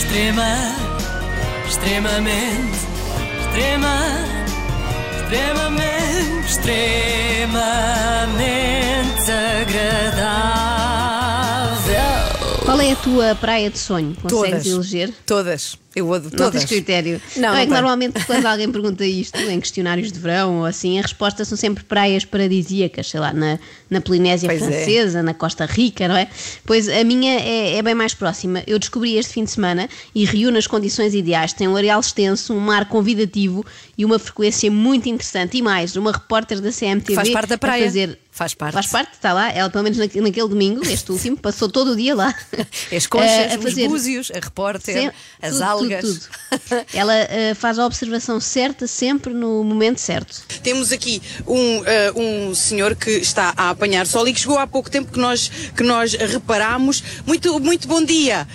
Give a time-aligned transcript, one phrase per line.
[0.00, 0.56] Extrema,
[1.68, 2.78] extremamente,
[3.44, 3.98] extrema,
[5.20, 7.60] extremamente, extremamente
[9.60, 10.70] agradável.
[12.64, 14.16] Qual é a tua praia de sonho?
[14.22, 14.66] Consegues Todas.
[14.66, 15.12] eleger?
[15.26, 15.78] Todas.
[15.94, 16.52] Eu Não todas.
[16.52, 17.20] tens critério.
[17.36, 17.72] Não, é não que tenho.
[17.74, 21.82] normalmente quando alguém pergunta isto em questionários de verão ou assim, a resposta são sempre
[21.82, 23.58] praias paradisíacas, sei lá, na,
[23.90, 24.64] na Polinésia Pois é.
[24.66, 26.28] Francesa, na Costa Rica, não é?
[26.64, 28.62] Pois a minha é, é bem mais próxima.
[28.68, 31.52] Eu descobri este fim de semana e reúne as condições ideais.
[31.52, 33.66] Tem um areal extenso, um mar convidativo
[33.98, 35.56] e uma frequência muito interessante.
[35.58, 37.84] E mais, uma repórter da CMTV Faz parte da a praia.
[37.84, 38.72] fazer Faz parte.
[38.74, 39.50] Faz parte, está lá.
[39.52, 42.32] Ela, pelo menos naque- naquele domingo, este último, passou todo o dia lá.
[42.96, 45.10] As conchas, Eh, a os fazer- búzios, a repórter, Sem-
[45.42, 46.00] as tudo, algas.
[46.00, 46.86] tudo, tudo.
[46.92, 50.42] Ela eh, faz a observação certa sempre no momento certo.
[50.62, 54.66] Temos aqui um, eh, um senhor que está a apanhar sol e que chegou há
[54.66, 57.02] pouco tempo que nós, que nós reparámos.
[57.26, 58.46] Muito, muito bom dia.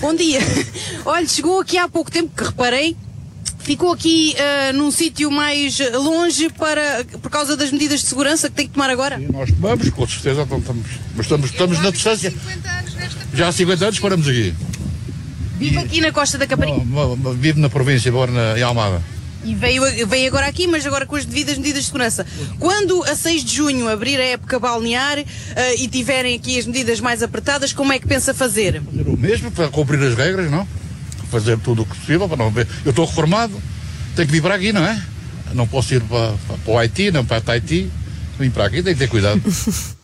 [0.00, 0.40] Bom dia.
[1.04, 2.96] Olha, chegou aqui há pouco tempo que reparei.
[3.58, 8.56] Ficou aqui eh, num sítio mais longe para, por causa das medidas de segurança que
[8.56, 9.18] tem que tomar agora?
[9.18, 12.34] Nós tomamos, com certeza, então estamos, mas estamos, estamos na distância.
[13.32, 14.52] Já há 50 anos paramos aqui.
[15.62, 16.80] Vive aqui na Costa da Caparica.
[17.36, 19.00] Vivo na província, moro na, em Almada.
[19.44, 22.26] E veio, veio agora aqui, mas agora com as devidas medidas de segurança.
[22.58, 27.00] Quando a 6 de junho abrir a época balnear eh, e tiverem aqui as medidas
[27.00, 28.82] mais apertadas, como é que pensa fazer?
[28.82, 30.66] Fazer o mesmo para cumprir as regras, não?
[31.30, 32.66] Fazer tudo o que possível para não ver.
[32.84, 33.60] Eu estou reformado,
[34.16, 35.00] tenho que vir para aqui, não é?
[35.54, 37.90] Não posso ir para, para, para o Haiti, não para Tahiti.
[38.38, 39.40] Vim para aqui, tenho que ter cuidado.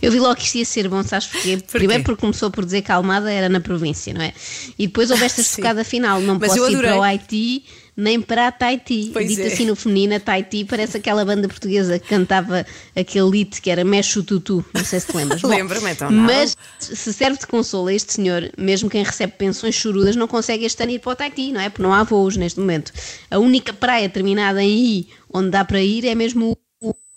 [0.00, 1.58] Eu vi logo que isto ia ser bom, sabes porquê?
[1.70, 4.32] Primeiro porque começou por dizer que a Almada era na província, não é?
[4.78, 7.64] E depois houve esta estocada final, não Mas posso ir para o Haiti
[7.98, 9.10] nem para a Tahiti.
[9.12, 9.46] Pois Dito é.
[9.48, 13.84] assim no feminino, a Tahiti parece aquela banda portuguesa que cantava aquele hit que era
[13.84, 15.42] Mexe o Tutu, não sei se te lembras.
[15.42, 16.22] Lembro-me, então não.
[16.22, 20.64] Mas se serve de consolo a este senhor, mesmo quem recebe pensões chorudas não consegue
[20.64, 21.68] este ano ir para o Tahiti, não é?
[21.68, 22.92] Porque não há voos neste momento.
[23.28, 26.56] A única praia terminada em I onde dá para ir é mesmo o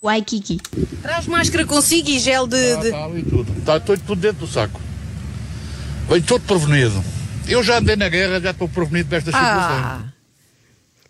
[0.02, 0.60] Waikiki.
[1.04, 2.56] Traz máscara consigo e gel de.
[2.58, 3.52] Está, de- está ali tudo.
[3.60, 4.82] Está tudo, tudo dentro do saco.
[6.10, 7.04] Venho todo prevenido.
[7.48, 10.11] Eu já andei na guerra, já estou prevenido destas situações.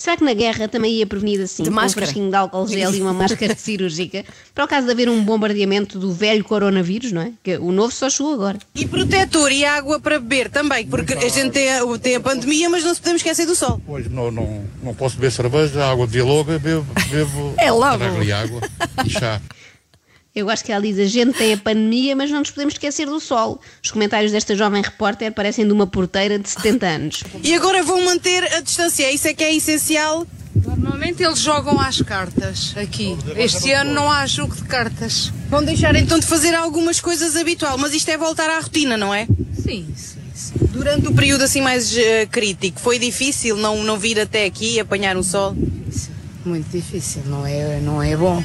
[0.01, 2.05] Será que na guerra também ia prevenir assim, De com máscara?
[2.05, 4.25] um frasquinho de álcool gel e uma máscara cirúrgica,
[4.55, 7.31] para o caso de haver um bombardeamento do velho coronavírus, não é?
[7.43, 8.57] Que o novo só chegou agora.
[8.73, 12.67] E protetor e água para beber também, porque a gente tem a, tem a pandemia,
[12.67, 13.79] mas não se podemos esquecer do sol.
[13.85, 18.03] Pois não, não, não posso beber cerveja, água de dialoga, bebo, bebo É logo.
[18.03, 18.61] água
[19.05, 19.39] e chá.
[20.33, 23.05] Eu acho que ela diz, a gente tem a pandemia, mas não nos podemos esquecer
[23.05, 23.59] do sol.
[23.83, 27.23] Os comentários desta jovem repórter parecem de uma porteira de 70 anos.
[27.43, 30.25] E agora vão manter a distância, isso é que é essencial.
[30.55, 33.17] Normalmente eles jogam às cartas aqui.
[33.35, 35.33] Este ano não há jogo de cartas.
[35.49, 39.13] Vão deixar então de fazer algumas coisas habitual, mas isto é voltar à rotina, não
[39.13, 39.27] é?
[39.53, 40.53] Sim, sim, sim.
[40.71, 45.17] Durante o período assim mais eh, crítico, foi difícil não, não vir até aqui apanhar
[45.17, 45.55] o sol?
[46.45, 48.41] Muito difícil, não é, não é bom.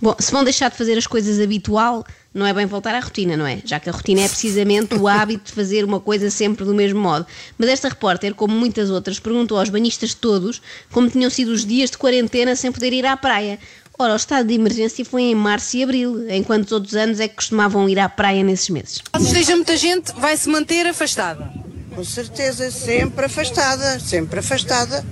[0.00, 3.36] Bom, se vão deixar de fazer as coisas habitual, não é bem voltar à rotina,
[3.36, 3.60] não é?
[3.64, 6.98] Já que a rotina é precisamente o hábito de fazer uma coisa sempre do mesmo
[6.98, 7.26] modo.
[7.58, 11.90] Mas esta repórter, como muitas outras, perguntou aos banhistas todos como tinham sido os dias
[11.90, 13.58] de quarentena sem poder ir à praia.
[13.98, 17.28] Ora, o estado de emergência foi em março e abril, enquanto os outros anos é
[17.28, 19.02] que costumavam ir à praia nesses meses.
[19.20, 21.52] Esteja muita gente, vai se manter afastada.
[21.94, 25.04] Com certeza, sempre afastada, sempre afastada.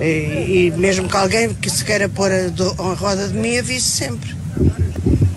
[0.00, 3.56] E, e mesmo que alguém que se queira pôr a, do- a roda de mim,
[3.58, 4.36] avise sempre.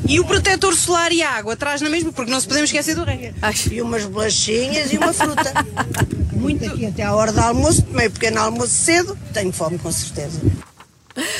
[0.07, 2.95] E o protetor solar e a água traz na mesma, porque não se podemos esquecer
[2.95, 3.31] do rei.
[3.71, 5.53] E umas bolachinhas e uma fruta.
[6.33, 6.65] Muito.
[6.65, 10.39] Aqui até à hora do almoço, tomei um pequeno almoço cedo, tenho fome com certeza.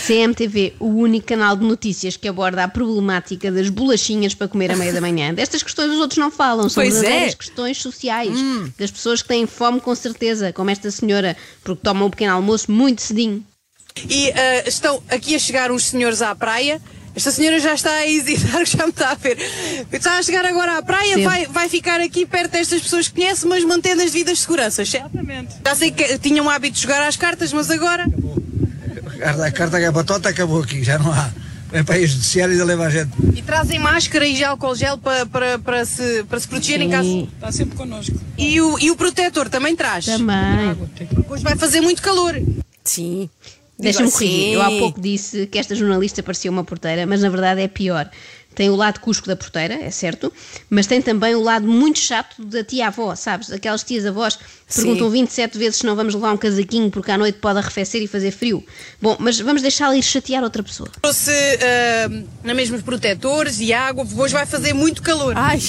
[0.06, 4.76] CMTV, o único canal de notícias que aborda a problemática das bolachinhas para comer à
[4.76, 5.34] meia da manhã.
[5.34, 7.02] Destas questões os outros não falam, são Pois é.
[7.02, 8.38] verdadeiras questões sociais,
[8.78, 12.72] das pessoas que têm fome com certeza, como esta senhora, porque tomam um pequeno almoço
[12.72, 13.44] muito cedinho.
[14.10, 16.82] E ah, estão aqui a chegar uns senhores à praia.
[17.16, 19.38] Esta senhora já está a hesitar, já me está a ver.
[19.92, 21.24] Está a chegar agora à praia, Sim.
[21.24, 25.10] vai, vai ficar aqui perto destas pessoas que conhece, mas mantendo as devidas seguranças, certo?
[25.14, 25.56] Exatamente.
[25.66, 28.06] Já sei que tinham o hábito de jogar às cartas, mas agora.
[29.24, 31.30] A carta que é batota acabou aqui, já não há.
[31.72, 33.12] Vem para aí judiciário e leva a gente.
[33.36, 37.04] E trazem máscara e álcool gel para, para, para, se, para se proteger em casa.
[37.04, 38.20] Sim, Está sempre connosco.
[38.38, 40.06] E o, e o protetor também traz.
[40.06, 40.76] também.
[41.30, 42.42] Hoje vai fazer muito calor.
[42.84, 43.30] sim.
[43.78, 44.54] Deixa-me corrigir.
[44.54, 48.10] Eu há pouco disse que esta jornalista parecia uma porteira, mas na verdade é pior.
[48.56, 50.34] Tem o lado cusco da porteira, é certo,
[50.70, 53.52] mas tem também o lado muito chato da tia-avó, sabes?
[53.52, 54.82] Aquelas tias-avós que Sim.
[54.82, 58.08] perguntam 27 vezes se não vamos levar um casaquinho porque à noite pode arrefecer e
[58.08, 58.64] fazer frio.
[59.02, 60.90] Bom, mas vamos deixá-la ir chatear outra pessoa.
[61.02, 65.34] Trouxe ah, na mesma os protetores e água, hoje vai fazer muito calor.
[65.38, 65.62] Ai,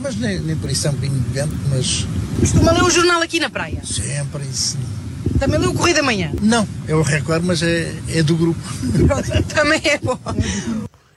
[0.00, 2.06] mas nem, nem por isso é um bocadinho de vento, mas
[2.40, 3.80] Costuma ler o jornal aqui na praia.
[3.84, 4.76] sempre isso.
[5.38, 6.32] Também leu o Correio da Manhã.
[6.40, 8.60] Não, é o recorde, mas é, é do grupo.
[9.54, 10.18] Também é bom.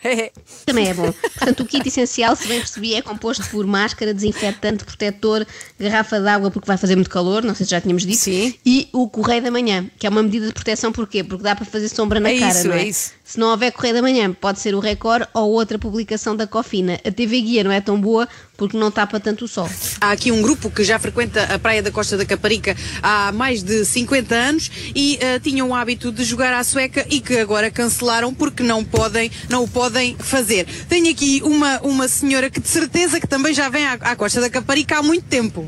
[0.66, 1.12] Também é bom.
[1.12, 5.46] Portanto, o kit essencial, se bem percebi, é composto por máscara, desinfetante, protetor,
[5.80, 8.54] garrafa de água porque vai fazer muito calor, não sei se já tínhamos dito, Sim.
[8.66, 11.24] e o correio da manhã, que é uma medida de proteção, porquê?
[11.24, 12.82] Porque dá para fazer sombra na É cara, isso, não é?
[12.82, 13.12] é isso.
[13.26, 17.00] Se não houver correio da manhã, pode ser o Record ou outra publicação da Cofina.
[17.04, 19.68] A TV Guia não é tão boa porque não tapa tanto o sol.
[20.00, 23.64] Há aqui um grupo que já frequenta a Praia da Costa da Caparica há mais
[23.64, 27.72] de 50 anos e eh, tinham o hábito de jogar à sueca e que agora
[27.72, 30.68] cancelaram porque não podem, não o podem fazer.
[30.88, 34.40] Tenho aqui uma, uma senhora que de certeza que também já vem à, à Costa
[34.40, 35.68] da Caparica há muito tempo.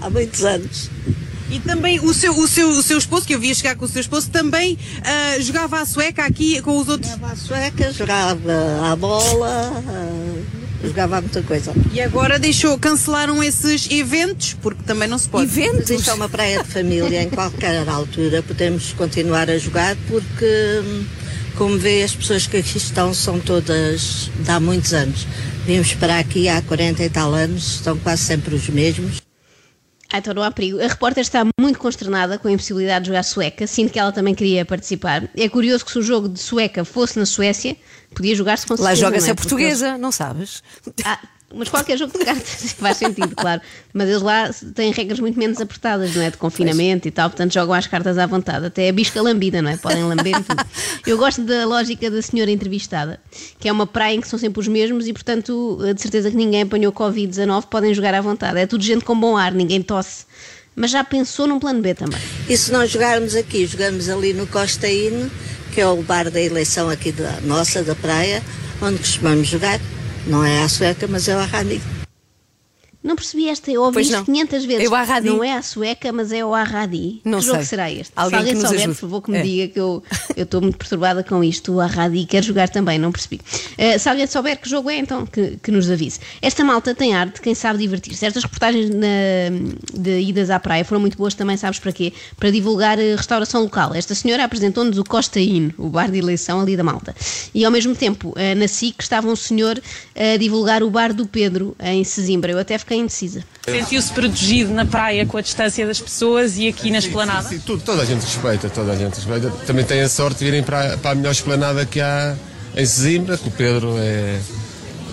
[0.00, 0.90] Há muitos anos.
[1.50, 3.88] E também o seu, o seu, o seu esposo, que eu via chegar com o
[3.88, 7.10] seu esposo, também ah, jogava à sueca aqui com os outros.
[7.10, 11.72] Jogava à sueca, jogava à bola, ah, jogava a muita coisa.
[11.92, 15.46] E agora deixou, cancelaram esses eventos, porque também não se pode.
[15.46, 15.90] Mas Eventos?
[15.90, 21.04] isto é uma praia de família, em qualquer altura podemos continuar a jogar, porque, hum,
[21.56, 25.26] como vê, as pessoas que aqui estão são todas de há muitos anos.
[25.64, 29.27] Vimos para aqui há 40 e tal anos, estão quase sempre os mesmos.
[30.10, 30.80] Ah, então não há perigo.
[30.82, 34.34] A repórter está muito consternada com a impossibilidade de jogar sueca, sinto que ela também
[34.34, 35.28] queria participar.
[35.36, 37.76] É curioso que se o jogo de sueca fosse na Suécia,
[38.14, 39.32] podia jogar-se com Lá certeza, joga-se não é?
[39.32, 40.62] a portuguesa, não sabes?
[41.04, 41.18] Ah,
[41.54, 43.60] mas qualquer jogo de cartas faz sentido, claro.
[43.92, 46.30] Mas eles lá têm regras muito menos apertadas, não é?
[46.30, 48.66] De confinamento e tal, portanto jogam as cartas à vontade.
[48.66, 49.76] Até a bisca lambida, não é?
[49.76, 50.64] Podem lamber tudo.
[51.06, 53.18] Eu gosto da lógica da senhora entrevistada,
[53.58, 56.36] que é uma praia em que são sempre os mesmos e, portanto, de certeza que
[56.36, 58.58] ninguém apanhou Covid-19, podem jogar à vontade.
[58.58, 60.26] É tudo gente com bom ar, ninguém tosse.
[60.76, 62.20] Mas já pensou num plano B também?
[62.48, 65.28] E se nós jogarmos aqui, jogamos ali no Costa Inn,
[65.74, 68.42] que é o bar da eleição aqui da nossa, da praia,
[68.80, 69.80] onde costumamos jogar.
[70.28, 71.80] Não é à sueca, mas é ao Rani.
[73.02, 74.24] Não percebi esta, eu ouvi isto não.
[74.24, 74.88] 500 vezes.
[74.90, 75.28] O Arradi.
[75.28, 77.20] Não é a sueca, mas é o Arradi.
[77.24, 77.66] Não que jogo sei.
[77.66, 78.12] será este?
[78.16, 78.88] Alguém Se alguém souber, ajude.
[78.94, 79.42] por favor, que me É.
[79.42, 80.02] diga que eu
[80.36, 81.72] eu estou muito perturbada com isto.
[81.74, 83.40] O Arradi quer jogar também, não percebi.
[83.78, 86.18] Eh, se alguém souber que jogo é, então que, que nos avise.
[86.42, 88.26] Esta malta tem arte de quem sabe divertir-se.
[88.26, 88.98] Estas reportagens na-
[89.94, 92.12] de idas à praia foram muito boas também, sabes para quê?
[92.36, 93.94] Para divulgar eh, restauração local.
[93.94, 97.14] Esta senhora apresentou-nos o Costa Inn, o bar de eleição ali da malta.
[97.54, 99.80] E ao mesmo tempo, eh, na SIC, estava um senhor
[100.16, 102.50] a divulgar o bar do Pedro, em Sesimbra.
[102.52, 103.44] Eu até fiquei indecisa.
[103.64, 107.48] Sentiu-se protegido na praia com a distância das pessoas e aqui na esplanada?
[107.48, 109.50] Sim, tudo, toda a gente respeita, toda a gente respeita.
[109.66, 112.36] Também tem a sorte de virem para, para a melhor esplanada que há
[112.76, 114.40] em Sesimbra, que o Pedro é,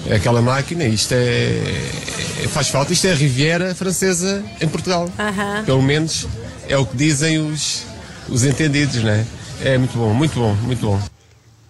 [0.08, 1.18] é aquela máquina, isto é,
[2.44, 5.10] é- faz falta, isto é a Riviera francesa em Portugal.
[5.66, 6.28] Pelo menos
[6.68, 7.84] é o que dizem os,
[8.30, 9.26] os entendidos, né?
[9.64, 11.02] É muito bom, muito bom, muito bom.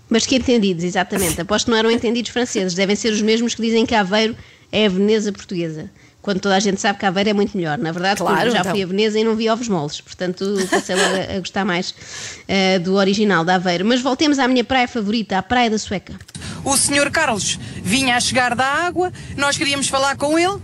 [0.10, 1.42] Mas que entendidos, exatamente.
[1.42, 2.74] Aposto que não eram entendidos franceses.
[2.74, 4.36] Devem ser os mesmos que dizem que Aveiro
[4.76, 5.90] é a Veneza portuguesa.
[6.22, 7.78] Quando toda a gente sabe que Aveiro é muito melhor.
[7.78, 8.72] Na verdade, Claro, eu já então.
[8.72, 10.02] fui a Veneza e não vi ovos moles.
[10.02, 11.94] Portanto, passei logo a, a gostar mais
[12.48, 13.86] eh, do original da Aveiro.
[13.86, 16.14] Mas voltemos à minha praia favorita, à Praia da Sueca.
[16.64, 20.60] O senhor Carlos vinha a chegar da água, nós queríamos falar com ele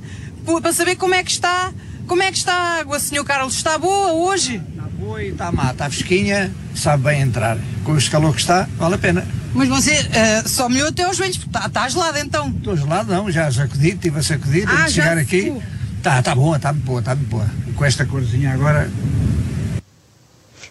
[0.64, 1.72] para saber como é que está,
[2.08, 4.56] como é que está a água, senhor Carlos, está boa hoje?
[4.56, 7.60] Está boa e está má, está fresquinha, sabe bem entrar.
[7.84, 9.28] Com este calor que está, vale a pena.
[9.54, 12.50] Mas você eh, só melhorou até aos joelhos, porque está, está gelado então.
[12.50, 15.54] Estou gelado, não, já sacudi, estive a sacudir, Ah, chegar aqui.
[15.98, 17.46] Está, está boa, está muito boa, está muito boa.
[17.76, 18.90] Com esta corzinha agora,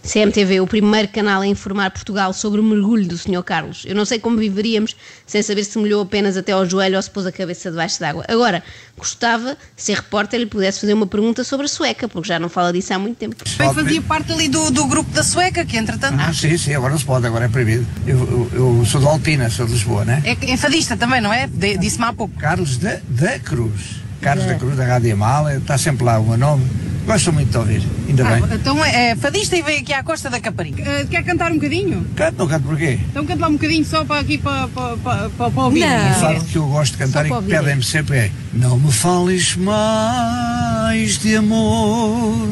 [0.03, 3.43] CMTV, o primeiro canal a informar Portugal sobre o mergulho do Sr.
[3.43, 3.85] Carlos.
[3.87, 7.11] Eu não sei como viveríamos sem saber se molhou apenas até ao joelho ou se
[7.11, 8.25] pôs a cabeça debaixo d'água.
[8.29, 8.63] Agora,
[8.97, 12.49] gostava, se a repórter lhe pudesse fazer uma pergunta sobre a sueca, porque já não
[12.49, 13.37] fala disso há muito tempo.
[13.59, 16.17] Bem, fazia parte ali do, do grupo da Sueca, que entretanto.
[16.19, 17.87] ah, sim, sim, agora não se pode, agora é proibido.
[18.07, 20.23] Eu, eu, eu sou de Altina, sou de Lisboa, né?
[20.25, 21.47] É, é fadista também, não é?
[21.47, 22.35] Disse-me há pouco.
[22.39, 24.01] Carlos da, da Cruz.
[24.21, 26.65] Carlos da Cruz, da Rádio Amália, está sempre lá o meu nome.
[27.07, 28.45] Gosto muito de ouvir, ainda bem.
[28.45, 30.83] Ah, então é, é fadista e veio aqui à Costa da Caparica.
[30.83, 32.07] Eh, quer cantar um bocadinho?
[32.15, 32.99] Canto, não canto porquê?
[33.11, 35.81] Então canta lá um bocadinho só para aqui para, para, para, para, ouvir.
[35.81, 36.21] Não.
[36.21, 41.19] Sabe que eu gosto de cantar e que pedem-me sempre é Não me fales mais
[41.19, 42.49] de amor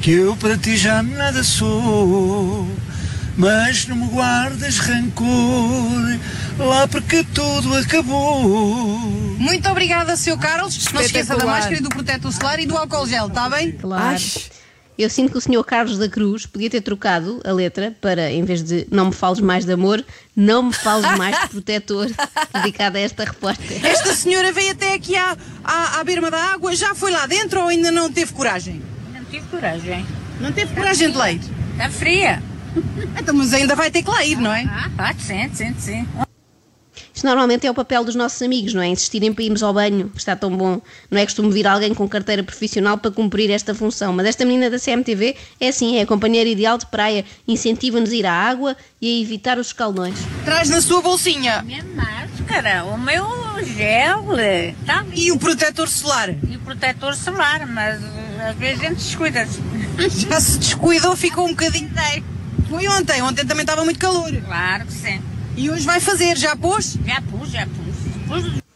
[0.00, 2.68] Que eu para ti já nada sou
[3.36, 6.18] Mas não me guardes rancor
[6.58, 8.48] Lá porque tudo acabou
[9.38, 10.38] Muito obrigada, Sr.
[10.38, 10.74] Carlos.
[10.92, 13.72] Não se esqueça da máscara e do protetor solar e do álcool gel, está bem?
[13.72, 14.04] Claro.
[14.04, 14.18] Ai.
[14.98, 15.62] Eu sinto que o Sr.
[15.62, 19.40] Carlos da Cruz podia ter trocado a letra para, em vez de não me fales
[19.40, 20.02] mais de amor,
[20.34, 22.08] não me fales mais de protetor,
[22.54, 23.84] dedicado a esta repórter.
[23.84, 27.60] Esta senhora veio até aqui à, à, à berma da água, já foi lá dentro
[27.60, 28.80] ou ainda não teve coragem?
[29.12, 30.06] Não tive coragem.
[30.40, 31.40] Não teve coragem de ir?
[31.74, 32.42] Está fria.
[33.18, 34.64] Então, mas ainda vai ter que lá ir, não é?
[34.98, 36.06] Ah, sim, sim, sim.
[37.16, 38.88] Isto normalmente é o papel dos nossos amigos, não é?
[38.88, 40.82] Insistirem para irmos ao banho, que está tão bom.
[41.10, 44.12] Não é costume vir alguém com carteira profissional para cumprir esta função.
[44.12, 47.24] Mas esta menina da CMTV é assim, é a companheira ideal de praia.
[47.48, 50.18] Incentiva-nos a ir à água e a evitar os escaldões.
[50.44, 51.62] Traz na sua bolsinha.
[51.62, 53.24] Minha máscara, o meu
[53.64, 54.26] gel,
[54.84, 55.02] tá.
[55.14, 56.34] E o protetor solar?
[56.46, 57.98] E o protetor solar, mas
[58.46, 59.58] às vezes a gente descuida-se.
[60.28, 61.88] Já se descuidou, ficou um bocadinho.
[62.68, 64.30] Foi ontem, ontem também estava muito calor.
[64.44, 65.22] Claro que sim.
[65.56, 66.98] E hoje vai fazer, já pôs?
[67.04, 68.44] Já pus, já pus.
[68.44, 68.66] pus.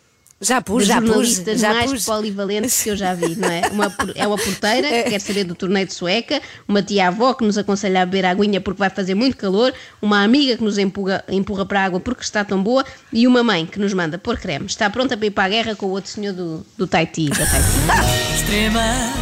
[0.43, 1.37] Já pus, já pus.
[1.61, 2.07] Já mais pus.
[2.07, 3.61] polivalentes que eu já vi, não é?
[3.71, 7.59] Uma, é uma porteira que quer saber do torneio de sueca, uma tia-avó que nos
[7.59, 11.67] aconselha a beber aguinha porque vai fazer muito calor, uma amiga que nos empurra, empurra
[11.67, 12.83] para a água porque está tão boa
[13.13, 14.65] e uma mãe que nos manda pôr creme.
[14.65, 17.29] Está pronta para ir para a guerra com o outro senhor do, do Taiti.
[17.29, 18.35] Da Taiti.
[18.35, 19.13] Extrema,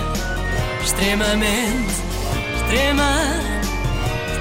[0.84, 1.94] extremamente,
[2.62, 3.57] extrema,